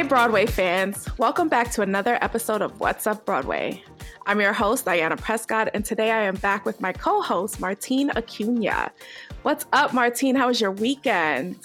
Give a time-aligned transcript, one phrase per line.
[0.00, 1.06] Hey, Broadway fans.
[1.18, 3.84] Welcome back to another episode of What's Up Broadway.
[4.24, 8.10] I'm your host, Diana Prescott, and today I am back with my co host, Martine
[8.16, 8.92] Acuna.
[9.42, 10.34] What's up, Martine?
[10.34, 11.56] How was your weekend?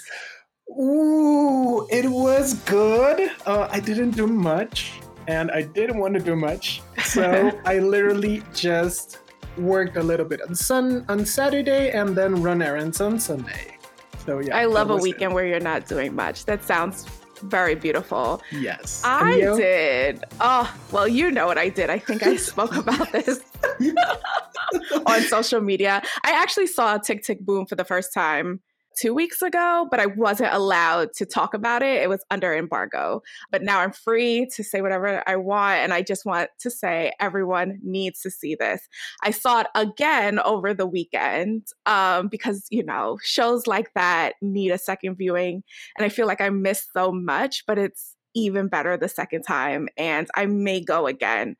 [0.78, 3.30] Ooh, it was good.
[3.46, 8.42] Uh, I didn't do much, and I didn't want to do much, so I literally
[8.52, 9.20] just
[9.56, 13.78] worked a little bit on sun on Saturday and then run errands on Sunday.
[14.26, 15.02] So yeah, I love a it.
[15.02, 16.44] weekend where you're not doing much.
[16.44, 17.06] That sounds
[17.40, 18.42] very beautiful.
[18.50, 20.24] Yes, I did.
[20.40, 21.90] Oh, well, you know what I did.
[21.90, 23.40] I think I spoke about this
[25.06, 26.02] on social media.
[26.24, 28.60] I actually saw Tick Tick Boom for the first time
[28.96, 32.02] two weeks ago, but I wasn't allowed to talk about it.
[32.02, 33.22] It was under embargo.
[33.50, 35.80] But now I'm free to say whatever I want.
[35.80, 38.88] And I just want to say everyone needs to see this.
[39.22, 44.70] I saw it again over the weekend um, because, you know, shows like that need
[44.70, 45.62] a second viewing.
[45.96, 49.88] And I feel like I missed so much, but it's even better the second time.
[49.96, 51.56] And I may go again.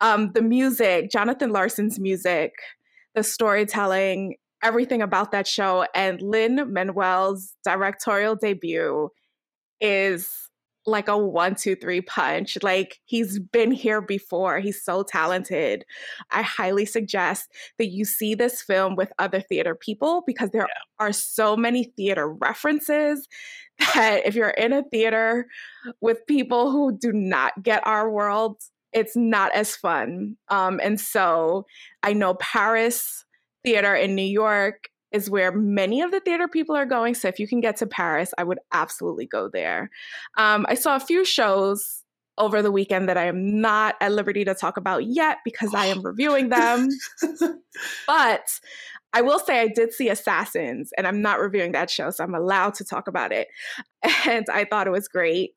[0.00, 2.52] Um, the music, Jonathan Larson's music,
[3.14, 9.10] the storytelling, everything about that show, and Lin Manuel's directorial debut
[9.80, 10.46] is
[10.86, 12.56] like a one, two, three punch.
[12.62, 14.60] Like he's been here before.
[14.60, 15.84] He's so talented.
[16.30, 20.68] I highly suggest that you see this film with other theater people because there
[20.98, 23.26] are so many theater references
[23.94, 25.46] that if you're in a theater
[26.00, 28.56] with people who do not get our world,
[28.92, 30.36] it's not as fun.
[30.48, 31.66] Um, and so
[32.02, 33.25] I know Paris
[33.66, 37.14] Theater in New York is where many of the theater people are going.
[37.14, 39.90] So if you can get to Paris, I would absolutely go there.
[40.38, 42.04] Um, I saw a few shows
[42.38, 45.86] over the weekend that I am not at liberty to talk about yet because I
[45.86, 46.88] am reviewing them.
[48.06, 48.60] but
[49.12, 52.34] I will say I did see Assassins, and I'm not reviewing that show, so I'm
[52.34, 53.48] allowed to talk about it.
[54.28, 55.54] And I thought it was great.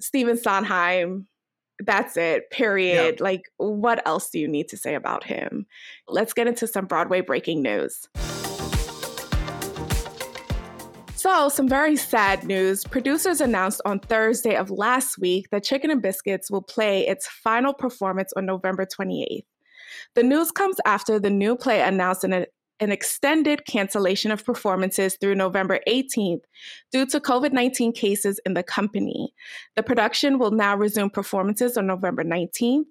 [0.00, 1.26] Stephen Sondheim,
[1.80, 3.20] that's it, period.
[3.20, 5.66] Like, what else do you need to say about him?
[6.08, 8.08] Let's get into some Broadway breaking news.
[11.14, 12.84] So, some very sad news.
[12.84, 17.74] Producers announced on Thursday of last week that Chicken and Biscuits will play its final
[17.74, 19.44] performance on November 28th.
[20.14, 22.46] The news comes after the new play announced in an,
[22.80, 26.42] an extended cancellation of performances through November 18th
[26.92, 29.32] due to COVID 19 cases in the company.
[29.76, 32.84] The production will now resume performances on November 19th.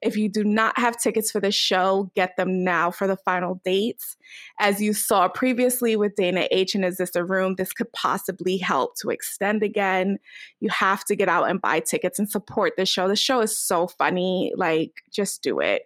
[0.00, 3.60] If you do not have tickets for the show, get them now for the final
[3.64, 4.16] dates.
[4.60, 8.58] As you saw previously with Dana H and Is This a Room, this could possibly
[8.58, 10.18] help to extend again.
[10.60, 13.08] You have to get out and buy tickets and support the show.
[13.08, 14.52] The show is so funny.
[14.56, 15.82] Like, just do it.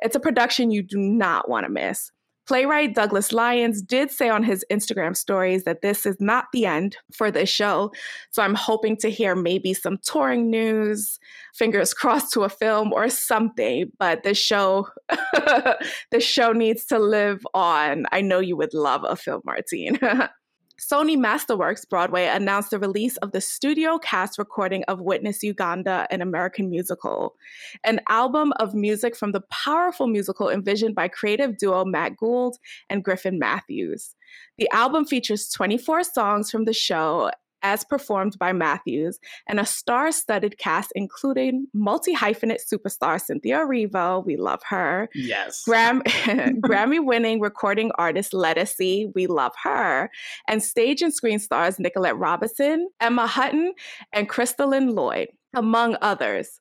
[0.00, 2.10] It's a production you do not want to miss.
[2.48, 6.96] Playwright Douglas Lyons did say on his Instagram stories that this is not the end
[7.12, 7.92] for this show.
[8.30, 11.20] So I'm hoping to hear maybe some touring news,
[11.54, 13.92] fingers crossed to a film or something.
[13.98, 18.06] But the show, the show needs to live on.
[18.12, 19.98] I know you would love a film, Martine.
[20.80, 26.22] Sony Masterworks Broadway announced the release of the studio cast recording of Witness Uganda, an
[26.22, 27.34] American musical,
[27.82, 32.58] an album of music from the powerful musical envisioned by creative duo Matt Gould
[32.88, 34.14] and Griffin Matthews.
[34.56, 37.32] The album features 24 songs from the show
[37.62, 44.24] as performed by Matthews, and a star studded cast including multi hyphenate superstar Cynthia Erivo,
[44.24, 45.08] we love her.
[45.14, 45.62] Yes.
[45.64, 50.10] Gram- Grammy winning recording artist Ledisi, we love her.
[50.46, 53.72] And stage and screen stars Nicolette Robinson, Emma Hunton,
[54.12, 55.28] and Kristolyn Lloyd.
[55.54, 56.60] among others.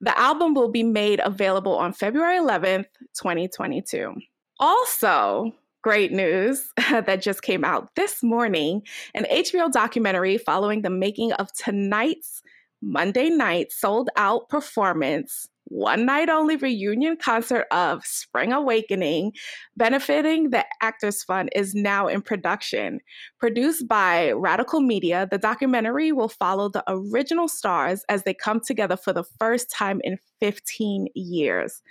[0.00, 2.86] The album will be made available on February 11th,
[3.20, 4.14] 2022.
[4.60, 5.52] Also,
[5.82, 8.82] great news that just came out this morning
[9.14, 12.42] an HBO documentary following the making of tonight's
[12.80, 19.32] Monday night sold out performance one night only reunion concert of Spring Awakening,
[19.76, 23.00] benefiting the Actors Fund, is now in production.
[23.38, 28.96] Produced by Radical Media, the documentary will follow the original stars as they come together
[28.96, 31.82] for the first time in 15 years.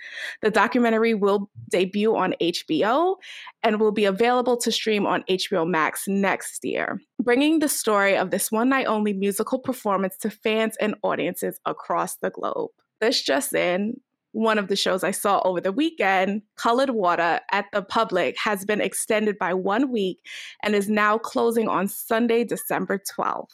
[0.42, 3.16] The documentary will debut on HBO
[3.62, 8.30] and will be available to stream on HBO Max next year, bringing the story of
[8.30, 12.70] this one night only musical performance to fans and audiences across the globe.
[13.00, 14.00] This just in,
[14.32, 18.64] one of the shows I saw over the weekend, Cullud Wattah at the Public, has
[18.64, 20.18] been extended by one week
[20.62, 23.46] and is now closing on Sunday, December 12th.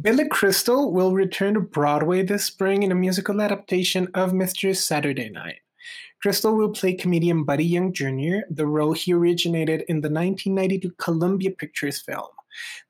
[0.00, 4.76] Billy Crystal will return to Broadway this spring in a musical adaptation of Mr.
[4.76, 5.60] Saturday Night.
[6.20, 11.50] Crystal will play comedian Buddy Young Jr., the role he originated in the 1992 Columbia
[11.50, 12.28] Pictures film.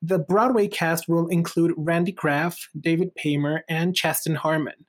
[0.01, 4.85] The Broadway cast will include Randy Graff, David Paymer, and Chasten Harmon.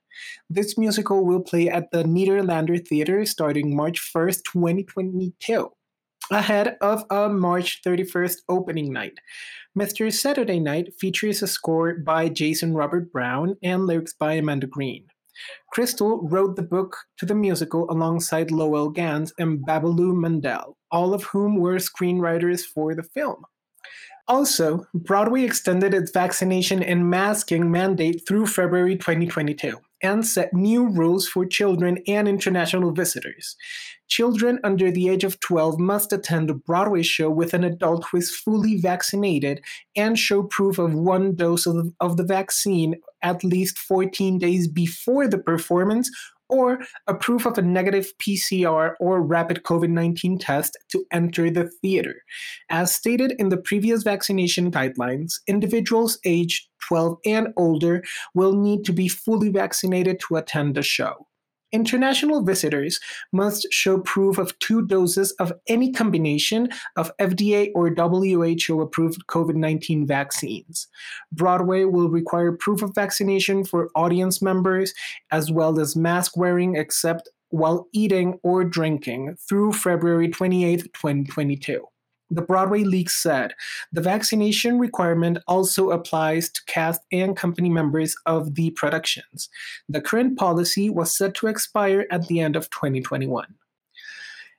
[0.51, 5.71] This musical will play at the Nederlander Theater starting March 1st, 2022,
[6.31, 9.19] ahead of a March 31st opening night.
[9.79, 10.13] Mr.
[10.13, 15.07] Saturday Night features a score by Jason Robert Brown and lyrics by Amanda Green.
[15.73, 21.25] Crystal wrote the book to the musical alongside Lowell Ganz and Babaloo Mandel, all of
[21.25, 23.45] whom were screenwriters for the film.
[24.27, 31.29] Also, Broadway extended its vaccination and masking mandate through February 2022 and set new rules
[31.29, 33.57] for children and international visitors.
[34.09, 38.19] Children under the age of 12 must attend a Broadway show with an adult who
[38.19, 39.63] is fully vaccinated
[39.97, 45.29] and show proof of one dose of, of the vaccine at least 14 days before
[45.29, 46.11] the performance
[46.49, 51.71] or a proof of a negative PCR or rapid COVID 19 test to enter the
[51.81, 52.23] theater.
[52.71, 58.03] As stated in the previous vaccination guidelines, individuals aged 12 and older
[58.35, 61.28] will need to be fully vaccinated to attend the show.
[61.73, 62.99] International visitors
[63.33, 69.55] must show proof of two doses of any combination of FDA or WHO approved COVID
[69.55, 70.89] 19 vaccines.
[71.33, 74.95] Broadway will require proof of vaccination for audience members
[75.31, 81.83] as well as mask wearing except while eating or drinking through February 28, 2022
[82.31, 83.55] the Broadway League said
[83.93, 89.49] the vaccination requirement also applies to cast and company members of the productions.
[89.89, 93.55] The current policy was set to expire at the end of 2021.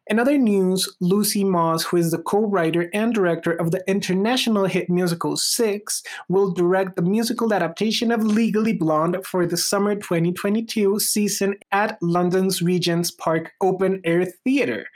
[0.10, 4.66] In other news, Lucy Moss, who is the co writer and director of the international
[4.66, 11.00] hit musical Six, will direct the musical adaptation of Legally Blonde for the summer 2022
[11.00, 14.88] season at London's Regent's Park Open Air Theatre.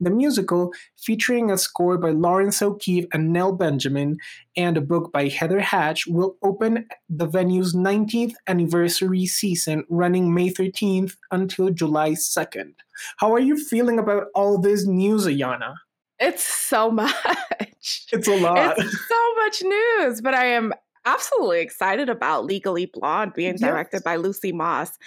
[0.00, 4.16] The musical, featuring a score by Laurence O'Keefe and Nell Benjamin
[4.56, 10.48] and a book by Heather Hach, will open the venue's 19th anniversary season running May
[10.48, 12.72] 13th until July 2nd.
[13.18, 15.74] How are you feeling about all this news, Ayana?
[16.18, 18.06] It's so much.
[18.12, 18.78] It's a lot.
[18.78, 20.72] It's so much news, but I am
[21.04, 24.02] absolutely excited about Legally Blonde being directed yes.
[24.02, 24.98] by Lucy Moss.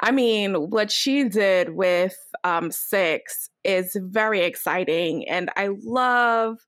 [0.00, 5.28] I mean, what she did with um, Six is very exciting.
[5.28, 6.58] And I love,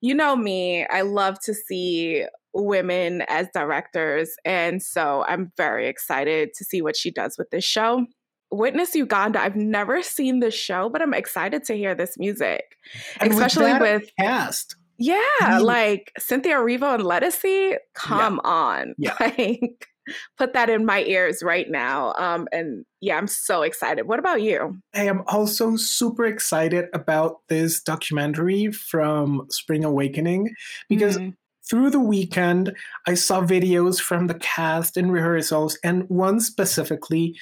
[0.00, 2.24] you know me, I love to see
[2.54, 4.36] women as directors.
[4.44, 8.06] And so I'm very excited to see what she does with this show.
[8.54, 9.40] Witness Uganda.
[9.40, 12.76] I've never seen this show, but I'm excited to hear this music,
[13.20, 14.76] and especially with, with cast.
[14.98, 17.76] Yeah, I mean, like Cynthia Erivo and Ledisi.
[17.94, 18.50] Come yeah.
[18.50, 19.16] on, yeah.
[19.20, 19.88] like
[20.38, 22.12] put that in my ears right now.
[22.18, 24.06] Um, and yeah, I'm so excited.
[24.06, 24.78] What about you?
[24.94, 30.50] I am also super excited about this documentary from Spring Awakening
[30.88, 31.18] because.
[31.18, 31.30] Mm-hmm.
[31.70, 37.36] Through the weekend, I saw videos from the cast and rehearsals, and one specifically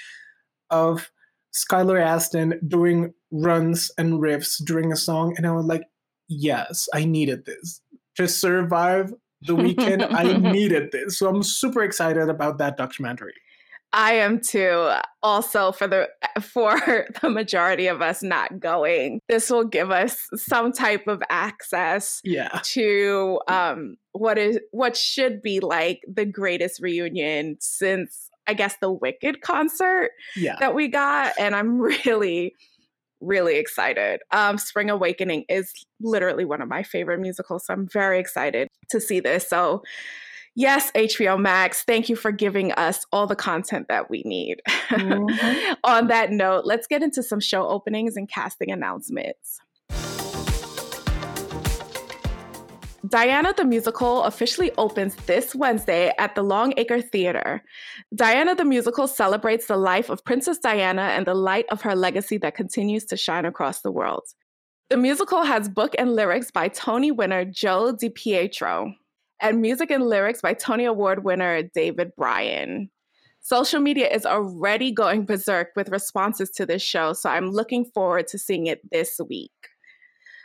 [0.72, 1.10] of
[1.54, 5.82] Skylar Astin doing runs and riffs during a song, and I was like,
[6.28, 7.80] yes, I needed this
[8.16, 9.12] to survive
[9.42, 10.02] the weekend.
[10.02, 13.34] I needed this, so I'm super excited about that documentary.
[13.92, 14.90] I am too.
[15.22, 16.08] Also, for the
[16.40, 22.20] for the majority of us not going, this will give us some type of access
[22.24, 22.60] yeah.
[22.64, 28.90] to um, what is what should be like the greatest reunion since I guess the
[28.90, 30.56] Wicked concert yeah.
[30.60, 32.54] that we got, and I'm really,
[33.20, 34.20] really excited.
[34.30, 39.00] Um, Spring Awakening is literally one of my favorite musicals, so I'm very excited to
[39.00, 39.48] see this.
[39.48, 39.82] So,
[40.54, 44.60] Yes, HBO Max, thank you for giving us all the content that we need.
[44.90, 45.76] Mhm.
[45.84, 49.60] On that note, let's get into some show openings and casting announcements.
[53.08, 57.64] Diana the Musical officially opens this Wednesday at the Longacre Theater.
[58.14, 62.38] Diana the Musical celebrates the life of Princess Diana and the light of her legacy
[62.38, 64.22] that continues to shine across the world.
[64.88, 68.94] The musical has book and lyrics by Tony winner Joe DiPietro
[69.40, 72.88] and music and lyrics by Tony Award winner David Bryan.
[73.40, 78.28] Social media is already going berserk with responses to this show, so I'm looking forward
[78.28, 79.50] to seeing it this week.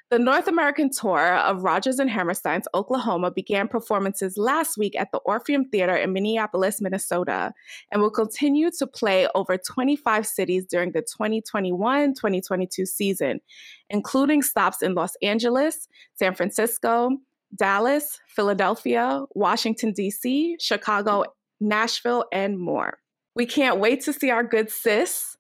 [0.10, 5.18] The North American tour of Rodgers and Hammerstein's Oklahoma began performances last week at the
[5.20, 7.54] Orpheum Theater in Minneapolis, Minnesota,
[7.92, 13.42] and will continue to play over 25 cities during the 2021 2022 season,
[13.90, 17.10] including stops in Los Angeles, San Francisco,
[17.54, 21.26] Dallas, Philadelphia, Washington, D.C., Chicago,
[21.60, 23.00] Nashville, and more.
[23.36, 25.36] We can't wait to see our good sis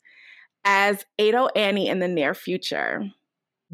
[0.65, 3.13] as Ado Annie in the near future.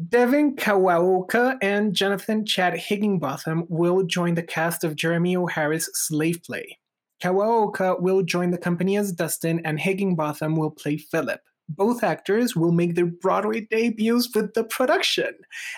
[0.08, 5.46] Devin Kawaoka and Jonathan Chad Higginbotham will join the cast of Jeremy O.
[5.46, 6.78] Harris's Slave Play.
[7.22, 11.40] Kawaoka will join the company as Dustin, and Higginbotham will play Philip.
[11.68, 15.32] Both actors will make their Broadway debuts with the production.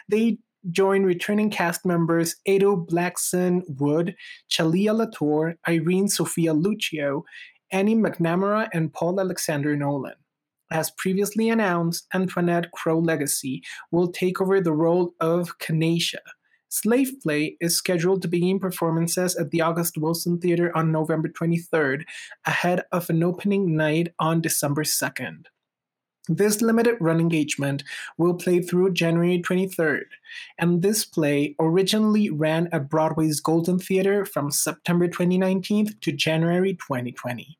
[0.09, 0.39] They
[0.71, 4.17] join returning cast members Ado Blackson Wood,
[4.51, 7.25] Chalia La Tour, Irene Sophia Lucio,
[7.71, 10.15] Annie McNamara, and Paul Alexander Nolan.
[10.71, 16.19] As previously announced, Antoinette Crowe-Legacy will take over the role of Kaneisha.
[16.69, 22.03] Slave Play is scheduled to begin performances at the August Wilson Theater on November 23rd,
[22.45, 25.47] ahead of an opening night on December 2nd.
[26.29, 27.85] This limited run engagement
[28.19, 30.07] will play through January 23rd,
[30.59, 37.57] and this play originally ran at Broadway's Golden Theater from September 2019 to January 2020.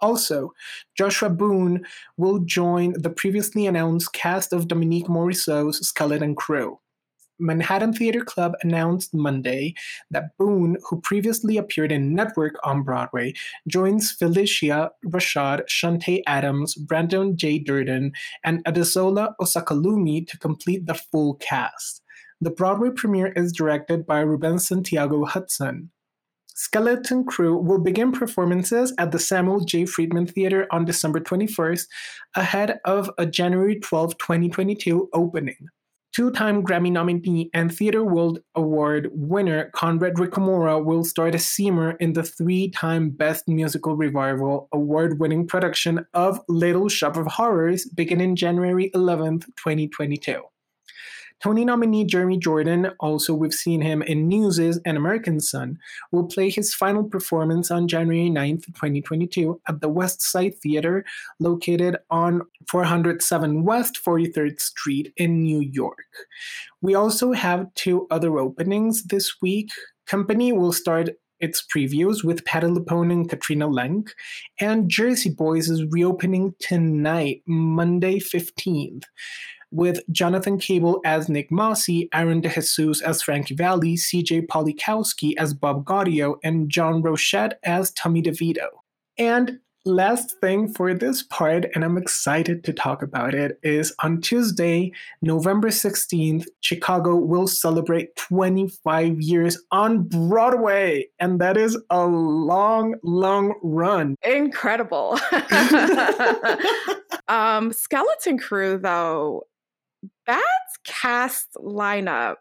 [0.00, 0.52] Also,
[0.96, 1.84] Joshua Boone
[2.16, 6.78] will join the previously announced cast of Dominique Morisseau's Skeleton Crew.
[7.40, 9.74] Manhattan Theater Club announced Monday
[10.10, 13.32] that Boone, who previously appeared in Network on Broadway,
[13.66, 17.58] joins Phylicia Rashad, Chanté Adams, Brandon J.
[17.58, 18.12] Dirden,
[18.44, 22.02] and Adesola Osakalumi to complete the full cast.
[22.42, 25.90] The Broadway premiere is directed by Ruben Santiago Hudson.
[26.60, 29.86] Skeleton Crew will begin performances at the Samuel J.
[29.86, 31.86] Friedman Theater on December 21st,
[32.36, 35.56] ahead of a January 12, 2022 opening.
[36.12, 41.92] Two time Grammy nominee and Theater World Award winner Conrad Ricamora will star as Seymour
[41.92, 47.86] in the three time Best Musical Revival award winning production of Little Shop of Horrors
[47.86, 50.42] beginning January 11th, 2022.
[51.42, 55.78] Tony nominee Jeremy Jordan, also we've seen him in Newsies and American Son,
[56.12, 61.02] will play his final performance on January 9th, 2022 at the West Side Theater
[61.38, 65.96] located on 407 West 43rd Street in New York.
[66.82, 69.70] We also have two other openings this week.
[70.06, 74.10] Company will start its previews with Patti LuPone and Katrina Lenk,
[74.60, 79.04] and Jersey Boys is reopening tonight, Monday 15th
[79.70, 85.84] with Jonathan Cable as Nick Massi, Aaron DeJesus as Frankie Valli, CJ Pawlikowski as Bob
[85.84, 88.66] Gaudio, and John Rochette as Tommy DeVito.
[89.18, 94.20] And last thing for this part, and I'm excited to talk about it, is on
[94.20, 101.06] Tuesday, November 16th, Chicago will celebrate 25 years on Broadway.
[101.18, 104.16] And that is a long, long run.
[104.22, 105.18] Incredible.
[107.28, 109.44] um, Skeleton Crew, though,
[110.26, 112.36] that cast lineup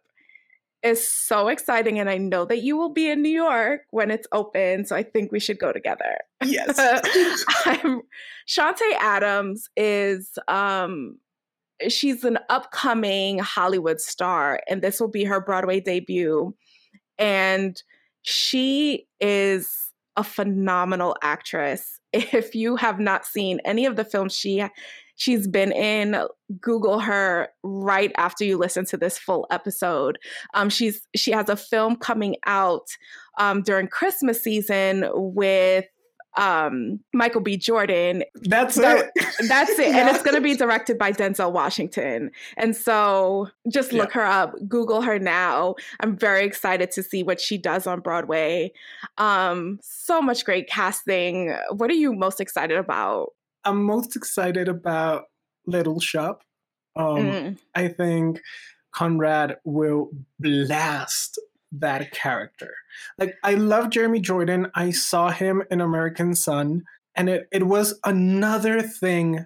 [0.81, 1.99] is so exciting.
[1.99, 4.85] And I know that you will be in New York when it's open.
[4.85, 6.17] So I think we should go together.
[6.43, 6.75] Yes.
[7.65, 8.01] I'm,
[8.47, 11.17] Chanté Adams is um
[11.87, 16.55] she's an upcoming Hollywood star, and this will be her Broadway debut.
[17.17, 17.81] And
[18.21, 21.99] she is a phenomenal actress.
[22.11, 24.65] If you have not seen any of the films she
[25.19, 26.15] she's been in,
[26.59, 30.17] Google her right after you listen to this full episode.
[30.55, 32.87] Um, she's she has a film coming out
[33.37, 35.85] um, during Christmas season with
[36.37, 37.57] um Michael B.
[37.57, 38.23] Jordan.
[38.43, 39.25] That's That- it.
[39.47, 39.93] That's it.
[39.95, 42.29] And it's going to be directed by Denzel Washington.
[42.55, 45.73] And so just look her up, Google her now.
[46.01, 48.71] I'm very excited to see what she does on Broadway.
[49.17, 51.55] Um, so much great casting.
[51.71, 53.33] What are you most excited about?
[53.69, 55.25] I'm most excited about
[55.67, 56.43] Little Shop.
[56.95, 57.57] Um, Mm.
[57.75, 58.41] I think
[58.91, 60.09] Conrad will
[60.39, 61.39] blast
[61.71, 62.73] that character.
[63.19, 64.71] Like I love Jeremy Jordan.
[64.73, 66.83] I saw him in American Son,
[67.15, 69.45] and it, it was another thing.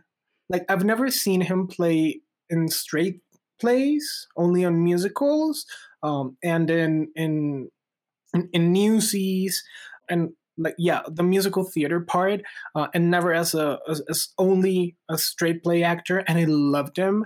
[0.49, 3.19] Like I've never seen him play in straight
[3.59, 5.65] plays, only on musicals,
[6.01, 7.69] um, and in in
[8.33, 9.63] in, in newsies,
[10.09, 12.41] and like yeah, the musical theater part,
[12.75, 16.19] uh, and never as a as, as only a straight play actor.
[16.19, 17.25] And I loved him,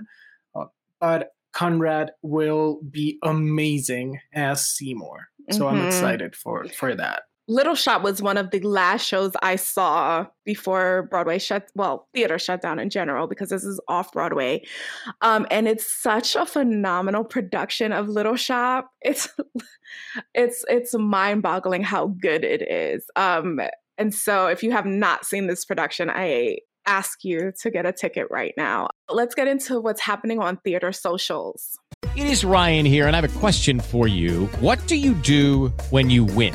[0.54, 0.66] uh,
[1.00, 5.28] but Conrad will be amazing as Seymour.
[5.50, 5.86] So I'm Mhm.
[5.86, 7.22] excited for for that.
[7.48, 12.38] Little Shop was one of the last shows I saw before Broadway shut, well, theater
[12.38, 14.62] shut down in general because this is off Broadway.
[15.22, 18.90] Um, and it's such a phenomenal production of Little Shop.
[19.00, 19.28] It's
[20.34, 23.06] it's it's mind-boggling how good it is.
[23.16, 23.60] Um,
[23.96, 27.92] and so if you have not seen this production, I ask you to get a
[27.92, 28.88] ticket right now.
[29.08, 31.78] Let's get into what's happening on theater socials.
[32.14, 34.46] It is Ryan here, and I have a question for you.
[34.60, 36.54] What do you do when you win?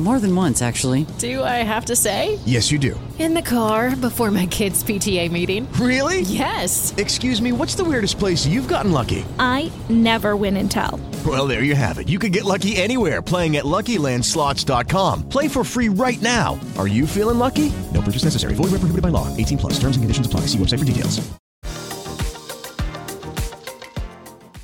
[0.00, 1.04] More than once, actually.
[1.18, 2.38] Do I have to say?
[2.46, 2.98] Yes, you do.
[3.18, 5.70] In the car before my kids' PTA meeting.
[5.74, 6.22] Really?
[6.22, 6.94] Yes.
[6.96, 9.26] Excuse me, what's the weirdest place you've gotten lucky?
[9.38, 10.98] I never win and tell.
[11.26, 12.08] Well, there you have it.
[12.08, 15.28] You can get lucky anywhere playing at LuckyLandSlots.com.
[15.28, 16.58] Play for free right now.
[16.78, 17.70] Are you feeling lucky?
[17.92, 18.54] No purchase necessary.
[18.54, 19.28] Void where prohibited by law.
[19.36, 19.74] 18 plus.
[19.74, 20.46] Terms and conditions apply.
[20.46, 21.20] See website for details.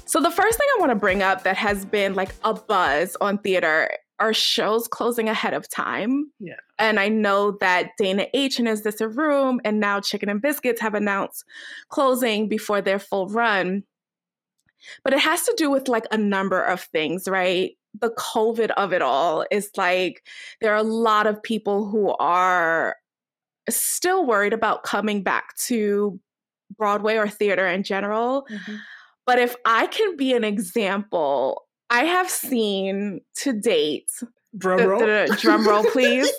[0.06, 3.18] So the first thing I want to bring up that has been like a buzz
[3.20, 6.30] on theater are shows closing ahead of time.
[6.40, 6.54] Yeah.
[6.78, 10.40] And I know that Dana H and Is This a Room and now Chicken and
[10.40, 11.44] Biscuits have announced
[11.88, 13.84] closing before their full run.
[15.02, 17.72] But it has to do with like a number of things, right?
[18.00, 20.22] The COVID of it all is like
[20.60, 22.96] there are a lot of people who are
[23.68, 26.20] still worried about coming back to
[26.76, 28.46] Broadway or theater in general.
[28.50, 28.76] Mm-hmm.
[29.24, 34.10] But if I can be an example, I have seen to date,
[34.56, 35.00] Drum roll.
[35.00, 36.30] the- drum roll, please.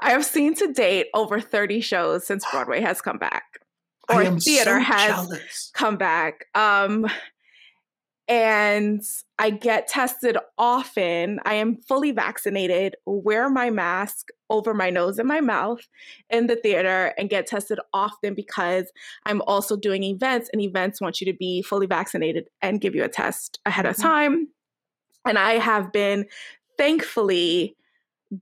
[0.00, 3.44] I have seen to date over 30 shows since Broadway has come back
[4.08, 5.70] or theater so has jealous.
[5.74, 6.46] come back.
[6.54, 7.06] Um,
[8.26, 9.02] and
[9.38, 11.40] I get tested often.
[11.46, 15.80] I am fully vaccinated, wear my mask over my nose and my mouth
[16.28, 18.90] in the theater, and get tested often because
[19.24, 23.02] I'm also doing events, and events want you to be fully vaccinated and give you
[23.04, 24.48] a test ahead of time.
[25.26, 26.26] And I have been
[26.78, 27.76] thankfully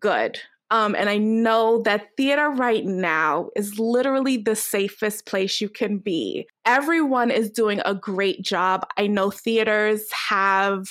[0.00, 0.40] good.
[0.70, 5.98] Um, and I know that theater right now is literally the safest place you can
[5.98, 6.48] be.
[6.66, 8.86] Everyone is doing a great job.
[8.96, 10.88] I know theaters have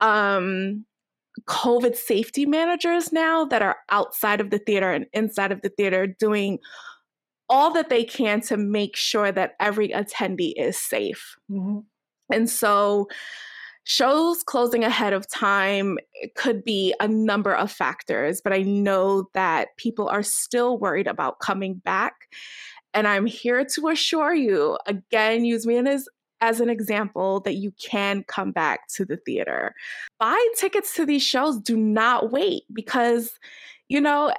[0.00, 0.84] um,
[1.48, 6.06] COVID safety managers now that are outside of the theater and inside of the theater
[6.06, 6.58] doing
[7.48, 11.36] all that they can to make sure that every attendee is safe.
[11.50, 11.84] Mhm.
[12.32, 13.08] And so,
[13.88, 15.96] shows closing ahead of time
[16.36, 21.40] could be a number of factors, but I know that people are still worried about
[21.40, 22.12] coming back.
[22.92, 26.06] And I'm here to assure you, again, use me as,
[26.42, 29.74] as an example, that you can come back to the theater.
[30.20, 31.58] Buy tickets to these shows.
[31.58, 33.38] Do not wait because,
[33.88, 34.34] you know,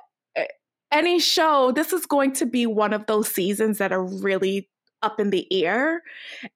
[0.91, 4.69] any show, this is going to be one of those seasons that are really
[5.01, 6.03] up in the air.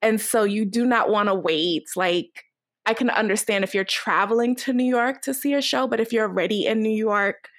[0.03, 1.85] And so you do not want to wait.
[1.95, 2.43] Like,
[2.85, 6.11] I can understand if you're traveling to New York to see a show, but if
[6.11, 7.49] you're already in New York,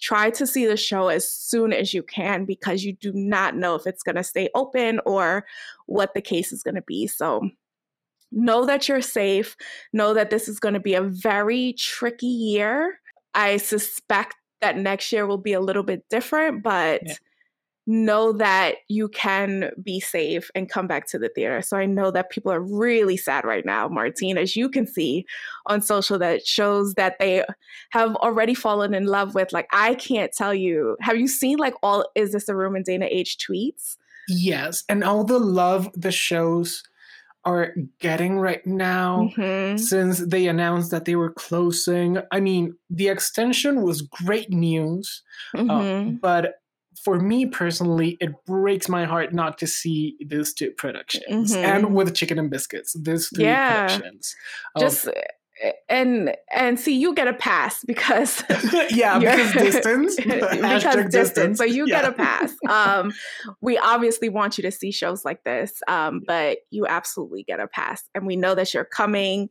[0.00, 3.74] try to see the show as soon as you can because you do not know
[3.74, 5.44] if it's going to stay open or
[5.86, 7.06] what the case is going to be.
[7.06, 7.50] So
[8.30, 9.56] know that you're safe.
[9.92, 13.00] Know that this is going to be a very tricky year.
[13.34, 17.14] I suspect that next year will be a little bit different, but Yeah.
[17.88, 21.62] Know that you can be safe and come back to the theater.
[21.62, 25.24] So I know that people are really sad right now, Martine, as you can see
[25.66, 27.42] on social that shows that they
[27.90, 29.52] have already fallen in love with.
[29.54, 30.96] Like, I can't tell you.
[31.00, 33.96] Have you seen like all Is This a Room and Dana H tweets?
[34.28, 36.82] Yes, and all the love the shows
[37.46, 39.80] are getting right now Mhm.
[39.80, 42.18] since they announced that they were closing.
[42.30, 45.22] I mean, the extension was great news,
[45.54, 46.20] uh, Mhm.
[46.20, 46.56] but
[47.08, 51.64] for me personally, it breaks my heart not to see these two productions, Mhm.
[51.64, 53.86] and with Chicken and Biscuits, these three Yeah.
[53.86, 54.36] productions.
[54.76, 55.08] Um, Just
[55.88, 58.44] and and see, you get a pass because
[58.90, 61.56] yeah, because distance, because distance.
[61.56, 62.52] So you get a pass.
[62.68, 63.10] Um,
[63.62, 67.66] we obviously want you to see shows like this, um, but you absolutely get a
[67.68, 69.48] pass, and we know that you're coming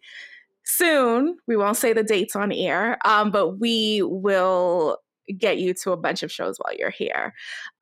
[0.63, 1.37] soon.
[1.47, 4.99] We won't say the dates on air, um, but we will
[5.37, 7.33] get you to a bunch of shows while you're here.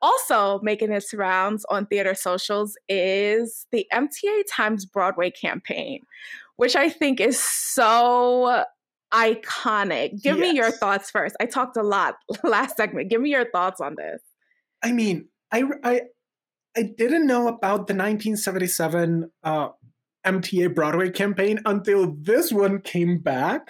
[0.02, 6.02] Also, making its rounds on theater socials is the MTA Times Broadway campaign,
[6.56, 8.64] which I think is so
[9.14, 10.22] iconic.
[10.22, 11.36] Give me your thoughts first.
[11.40, 13.10] I talked a lot last segment.
[13.10, 14.22] Give me your thoughts on this.
[14.84, 16.02] I mean, I I
[16.78, 19.70] I didn't know about the 1977 uh,
[20.26, 23.70] MTA Broadway campaign until this one came back,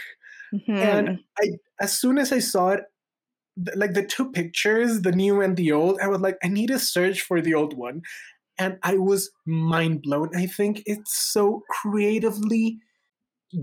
[0.53, 0.71] Mm-hmm.
[0.71, 1.49] and I
[1.81, 2.81] as soon as I saw it,
[3.63, 6.67] th- like the two pictures, the new and the old, I was like, I need
[6.67, 8.01] to search for the old one,
[8.57, 10.35] and I was mind blown.
[10.35, 12.79] I think it's so creatively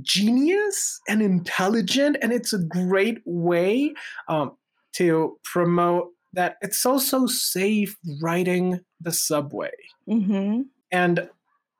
[0.03, 3.95] genius and intelligent, and it's a great way
[4.29, 4.57] um,
[4.95, 9.73] to promote that it's also safe riding the subway.
[10.07, 11.29] hmm And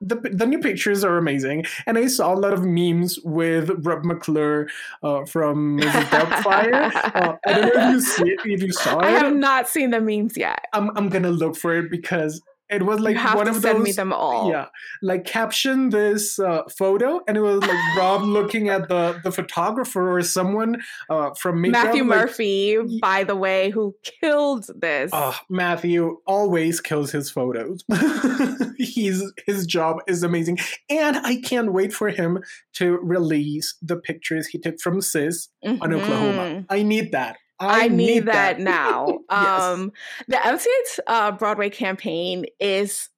[0.03, 1.65] the, the new pictures are amazing.
[1.87, 4.69] And I saw a lot of memes with Rob McClure
[5.03, 6.05] uh, from Mrs.
[6.05, 6.91] Doubtfire.
[7.13, 9.05] Uh, I don't know if you see it, if you saw it.
[9.05, 10.65] I have not seen the memes yet.
[10.73, 12.41] I'm I'm gonna look for it because
[12.73, 13.85] it was like you have one to of send those.
[13.85, 14.51] me them all.
[14.51, 14.67] Yeah,
[15.03, 20.17] like caption this uh, photo, and it was like Rob looking at the the photographer
[20.17, 21.85] or someone uh, from makeup.
[21.85, 25.11] Matthew like, Murphy, by the way, who killed this.
[25.13, 27.85] Oh, Matthew always kills his photos.
[28.79, 30.59] He's his job is amazing,
[30.89, 32.43] and I can't wait for him
[32.75, 35.95] to release the pictures he took from Sis on Mhm.
[36.01, 36.65] Oklahoma.
[36.71, 37.37] I need that.
[37.69, 39.07] I, need, that, now.
[39.31, 39.63] Yes.
[39.63, 39.93] Um,
[40.29, 43.09] the MTA uh, Broadway campaign is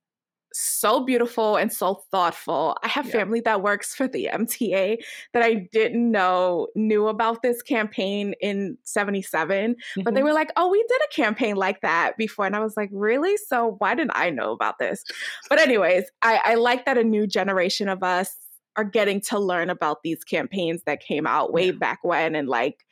[0.57, 2.77] so beautiful and so thoughtful.
[2.85, 3.13] I have Yeah.
[3.13, 4.99] family that works for the MTA
[5.33, 10.25] that I didn't know knew about this campaign in 77, but they Mhm.
[10.25, 12.47] were like, oh, we did a campaign like that before.
[12.47, 13.37] And I was like, really?
[13.37, 15.03] So why didn't I know about this?
[15.49, 18.37] But, anyways, I, I like that a new generation of us
[18.77, 21.73] are getting to learn about these campaigns that came out way Yeah.
[21.73, 22.85] back when and like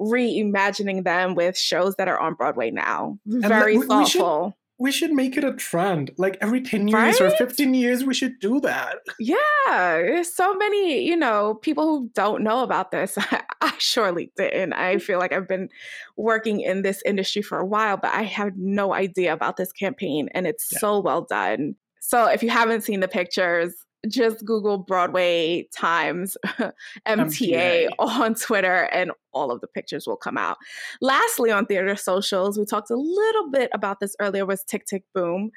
[0.00, 3.18] reimagining them with shows that are on Broadway now.
[3.26, 4.54] Very we- we should- thoughtful.
[4.80, 6.12] we should make it a trend.
[6.18, 8.98] Like every 10 years or 15 years, we should do that.
[9.18, 13.18] Yeah, there's so many, you know, people who don't know about this.
[13.60, 14.74] I surely didn't.
[14.74, 15.68] I feel like I've been
[16.16, 20.28] working in this industry for a while, but I had no idea about this campaign
[20.32, 20.78] and it's Yeah.
[20.78, 21.74] so well done.
[22.00, 23.74] So if you haven't seen the pictures,
[24.08, 26.72] just Google Broadway Times MTA
[27.06, 27.88] MTA.
[27.98, 30.56] on Twitter and all of the pictures will come out.
[31.00, 35.04] Lastly, on theater socials, we talked a little bit about this earlier was Tick Tick
[35.14, 35.50] Boom,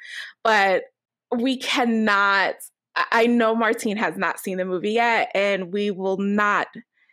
[0.43, 0.85] but
[1.37, 2.55] we cannot
[2.95, 6.67] I- I know Martine has not seen the movie yet, and we will not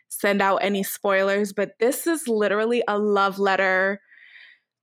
[0.09, 4.01] send out any spoilers, but this is literally a love letter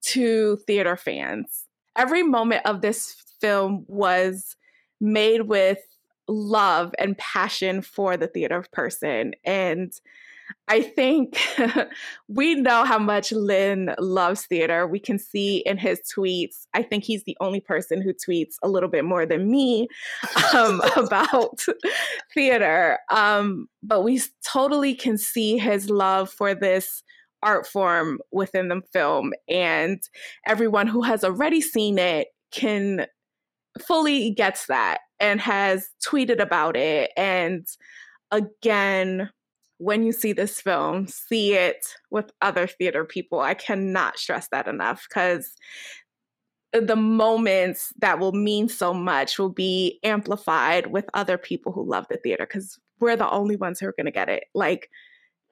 [0.05, 1.65] to theater fans.
[1.97, 4.57] Every moment of this film was
[5.01, 5.79] made with
[6.29, 9.35] love and passion for the theater person.
[9.45, 9.93] And
[10.69, 11.39] I think
[12.29, 14.87] we know how much Lin loves theater.
[14.87, 16.67] We can see in his tweets.
[16.75, 19.89] I think he's the only person who tweets a little bit more than me
[20.55, 21.65] um, about
[22.35, 22.99] theater.
[23.11, 27.03] Um, but we totally can see his love for this
[27.43, 29.33] art form within the film.
[29.49, 30.01] And
[30.47, 33.07] everyone who has already seen it can
[33.79, 37.11] fully gets that and has tweeted about it.
[37.17, 37.67] And
[38.31, 39.31] again,
[39.79, 43.41] when you see this film, see it with other theater people.
[43.41, 45.53] I cannot stress that enough because
[46.73, 52.07] the moments that will mean so much will be amplified with other people who love
[52.09, 54.45] the theater because we're the only ones who are going to get it.
[54.55, 54.91] Like,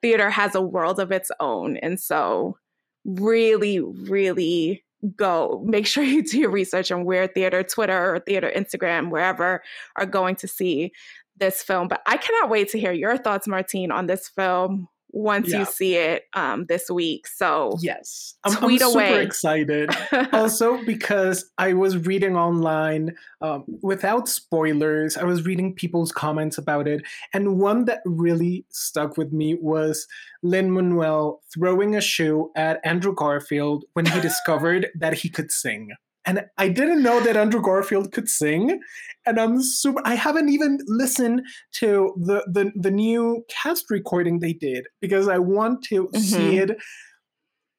[0.01, 1.77] theater has a world of its own.
[1.77, 2.57] And so,
[3.05, 8.51] really, really go make sure you do your research on where theater, Twitter, or theater,
[8.55, 9.61] Instagram, wherever
[9.95, 10.91] are going to see
[11.37, 11.87] this film.
[11.87, 15.59] But I cannot wait to hear your thoughts, Martine, on this film once Yeah.
[15.59, 17.27] you see it um, this week.
[17.27, 18.35] So, Yes.
[18.43, 19.23] I'm, I'm Tweet super away.
[19.23, 19.89] excited.
[20.33, 25.17] also because I was reading online um, without spoilers.
[25.17, 30.07] I was reading people's comments about it, and one that really stuck with me was
[30.43, 35.91] Lin Manuel throwing a shoe at Andrew Garfield when he discovered that he could sing.
[36.25, 38.79] And I didn't know that Andrew Garfield could sing,
[39.27, 40.01] and I'm super.
[40.05, 41.41] I haven't even listened
[41.73, 46.69] to the the, the new cast recording they did because I want to see Mhm.
[46.69, 46.77] it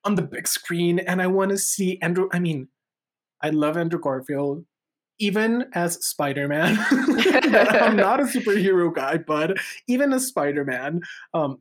[0.05, 2.69] on the big screen and I want to see Andrew I mean
[3.43, 4.65] I love Andrew Garfield,
[5.19, 6.79] even as Spider Man.
[6.89, 9.57] I'm not a superhero guy, but
[9.89, 11.01] even as Spider Man,
[11.35, 11.59] um,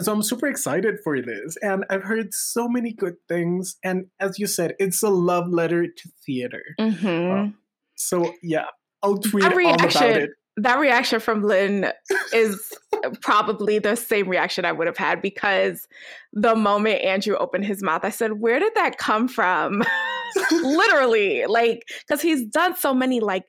[0.00, 1.56] so I'm super excited for this.
[1.62, 3.76] And I've heard so many good things.
[3.82, 6.62] And as you said, it's a love letter to theater.
[6.78, 7.30] Mm-hmm.
[7.30, 7.54] Um,
[7.96, 8.66] so yeah,
[9.02, 10.30] I'll tweet That all about reaction, it.
[10.58, 11.92] that reaction from Lin
[12.32, 12.72] is
[13.20, 15.86] probably the same reaction I would have had because
[16.32, 19.82] the moment Andrew opened his mouth, I said, Where did that come from?
[20.50, 23.44] Literally, like, because he's done so many, like,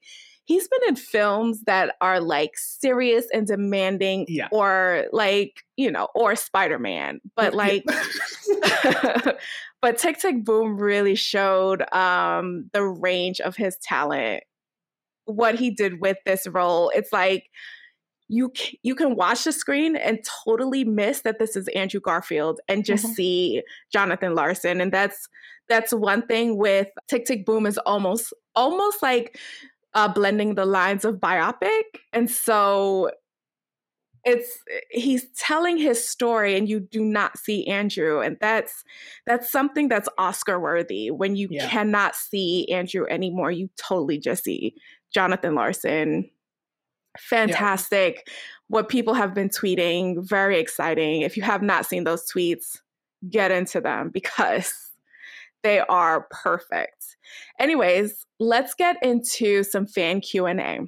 [0.49, 4.47] he's been in films that are like serious and demanding, Yeah.
[4.51, 7.83] or like, you know, or Spider Man, but like,
[9.81, 14.43] but Tick Tick Boom really showed um the range of his talent
[15.25, 17.43] what he did with this role it's like
[18.27, 22.83] you you can watch the screen and totally miss that this is Andrew Garfield and
[22.83, 23.13] just Mhm.
[23.13, 25.27] see Jonathan Larson and that's
[25.67, 29.38] that's one thing with Tick Tick Boom is almost almost like
[29.93, 33.10] uh, blending the lines of biopic and so
[34.25, 34.60] it's
[34.91, 38.84] he's telling his story and you do not see Andrew and that's
[39.25, 41.10] that's something that's Oscar worthy.
[41.10, 41.69] When you Yeah.
[41.69, 44.75] cannot see Andrew anymore you totally just see
[45.13, 46.30] Jonathan Larson.
[47.17, 48.30] Fantastic.
[48.67, 51.21] What people have been tweeting very exciting.
[51.21, 52.80] If you have not seen those tweets
[53.30, 54.88] get into them because
[55.63, 57.17] they are perfect
[57.60, 60.86] anyways let's get into some fan q&a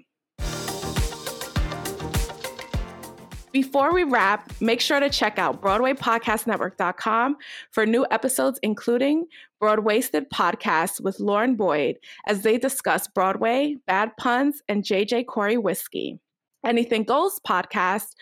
[3.52, 7.36] Before we wrap, make sure to check out BroadwayPodcastNetwork.com
[7.72, 9.26] for new episodes, including
[9.60, 16.18] Broadwasted Podcast with Lauren Boyd, as they discuss Broadway, bad puns, and JJ Corry whiskey.
[16.66, 18.14] Anything Goes podcast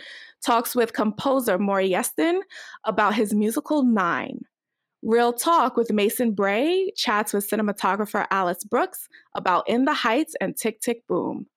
[0.44, 2.40] talks with composer Maury Yeston
[2.86, 4.40] about his musical Nine.
[5.02, 10.58] Real Talk with Mason Bray chats with cinematographer Alice Brooks about In the Heights and
[10.58, 11.48] Tick Tick Boom.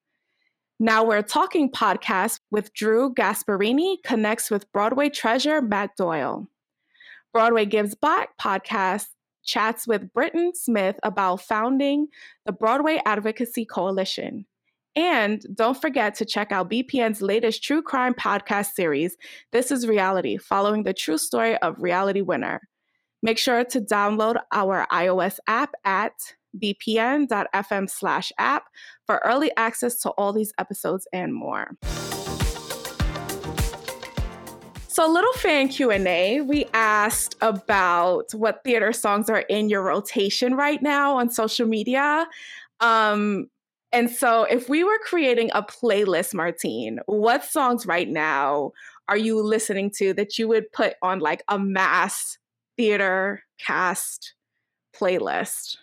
[0.79, 6.47] Now We're Talking podcast with Drew Gasparini connects with Broadway treasure Matt Doyle.
[7.33, 9.07] Broadway Gives Back podcast
[9.43, 12.07] chats with Britton Smith about founding
[12.47, 14.47] the Broadway Advocacy Coalition.
[14.95, 19.17] And don't forget to check out BPN's latest true crime podcast series,
[19.51, 22.61] This is Reality, following the true story of Reality Winner.
[23.23, 26.13] Make sure to download our iOS app at
[26.61, 28.65] bpn.fm slash app
[29.07, 31.71] for early access to all these episodes and more.
[34.89, 40.55] So, a little fan Q&A, we asked about what theater songs are in your rotation
[40.55, 42.27] right now on social media.
[42.81, 43.47] Um,
[43.93, 48.73] and so if we were creating a playlist, Martine, what songs right now
[49.09, 52.39] are you listening to that you would put on like a mass
[52.83, 54.35] theater cast
[54.99, 55.77] playlist?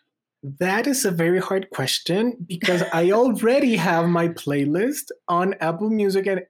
[0.43, 6.27] That is a very hard question because I already have my playlist on Apple Music
[6.27, 6.41] and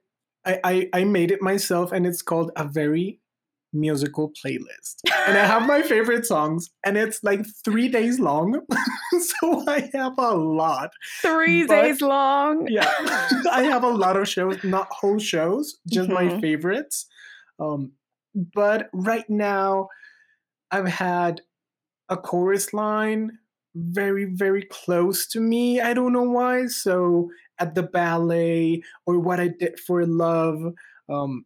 [0.44, 3.20] I, I, I made it myself and it's called a very
[3.72, 4.96] musical playlist.
[5.28, 8.60] And I have my favorite songs and it's like three days long.
[9.20, 10.90] so I have a lot.
[11.22, 12.66] Three But- days long.
[12.68, 12.90] Yeah.
[13.52, 16.40] I have a lot of shows, not whole shows, just my Mhm.
[16.40, 17.06] favorites.
[17.60, 17.92] Um,
[18.54, 19.88] but right now
[20.70, 21.42] I've had
[22.08, 23.38] a chorus line
[23.74, 25.80] very, very close to me.
[25.80, 26.66] I don't know why.
[26.66, 30.74] So at the ballet or what I did for love
[31.08, 31.44] um,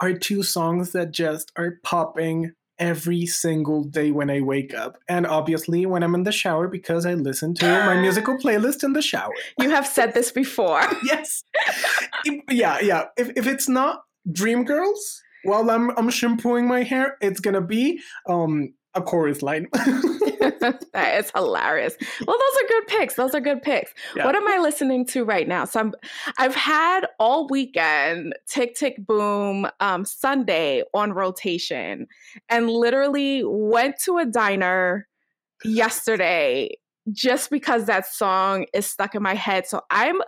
[0.00, 4.98] are two songs that just are popping every single day when I wake up.
[5.08, 8.92] And obviously when I'm in the shower because I listen to my musical playlist in
[8.92, 9.32] the shower.
[9.58, 10.82] You have said this before.
[11.04, 11.44] yes.
[12.50, 13.04] Yeah, yeah.
[13.16, 18.74] If, if it's not Dreamgirls while I'm I'm shampooing my hair, it's gonna be um
[18.94, 19.68] a chorus line.
[19.72, 21.96] that is hilarious.
[22.26, 23.14] Well, those are good picks.
[23.14, 23.92] Those are good picks.
[24.14, 24.26] Yeah.
[24.26, 25.64] What am I listening to right now?
[25.64, 25.94] So I'm
[26.38, 32.06] I've had all weekend Tick Tick Boom um, Sunday on rotation
[32.48, 35.08] and literally went to a diner
[35.64, 36.70] yesterday
[37.10, 39.66] just because that song is stuck in my head.
[39.66, 40.20] So I'm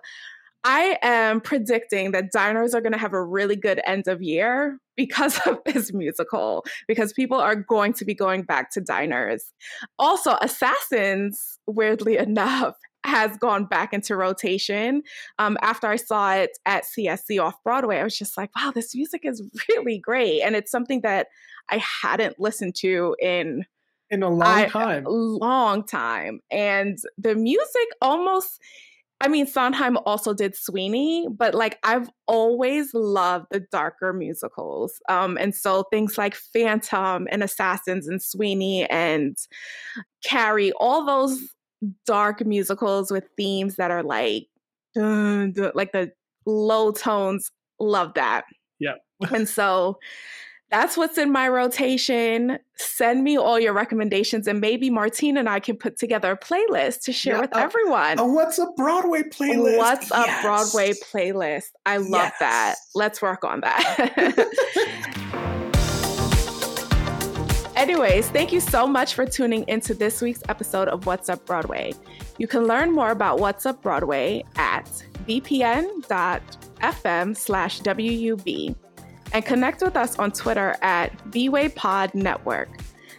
[0.65, 4.79] I am predicting that diners are going to have a really good end of year
[4.97, 9.53] because of this musical, because people are going to be going back to diners.
[9.99, 15.03] Also, Assassins, weirdly enough, has gone back into rotation.
[15.39, 18.95] Um, after I saw it at CSC off Broadway, I was just like, wow, this
[18.95, 20.41] music is really great.
[20.41, 21.27] And it's something that
[21.71, 23.65] I hadn't listened to in
[24.11, 25.05] in a long I- time.
[25.07, 26.41] long time.
[26.51, 28.59] And the music almost,
[29.25, 35.01] I mean, Sondheim also did Sweeney, but like I've always loved the darker musicals.
[35.09, 39.35] Um, and so things like Phantom and Assassins and Sweeney and
[40.23, 41.41] Carrie, all those
[42.05, 44.47] dark musicals with themes that are like
[44.95, 46.13] dun, dun, like the
[46.45, 47.51] low tones.
[47.81, 48.45] Love that.
[48.79, 48.97] Yeah.
[49.33, 49.99] and so
[50.75, 52.59] that's what's in my rotation.
[52.77, 57.03] Send me all your recommendations, and maybe Martine and I can put together a playlist
[57.05, 58.19] to share Yeah, with a- everyone.
[58.19, 59.79] A What's a Broadway playlist?
[59.79, 60.43] What's a Yes.
[60.43, 61.69] Broadway playlist?
[61.87, 62.75] I love that.
[62.97, 64.49] Let's work on that.
[67.77, 71.93] Anyways, thank you so much for tuning into this week's episode of What's Up Broadway.
[72.39, 74.87] You can learn more about What's Up Broadway at
[75.29, 76.07] bpn.fm
[77.37, 78.75] slash WUB
[79.35, 82.69] and connect with us on Twitter at BWayPod Network.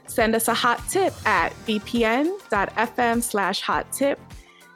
[0.07, 4.19] Send us a hot tip at bpn.fm slash hot tip.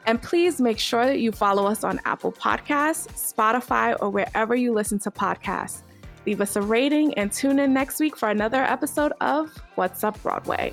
[0.06, 4.72] And please make sure that you follow us on Apple Podcasts, Spotify, or wherever you
[4.72, 5.82] listen to podcasts.
[6.26, 10.22] Leave us a rating and tune in next week for another episode of What's Up
[10.22, 10.72] Broadway.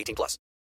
[0.00, 0.36] 18 plus.